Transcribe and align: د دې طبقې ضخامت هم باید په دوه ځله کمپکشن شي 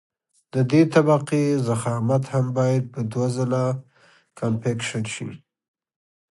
د 0.53 0.55
دې 0.71 0.81
طبقې 0.93 1.43
ضخامت 1.67 2.23
هم 2.33 2.45
باید 2.59 2.83
په 2.93 2.99
دوه 3.11 3.27
ځله 3.35 3.63
کمپکشن 4.39 5.03
شي 5.13 5.29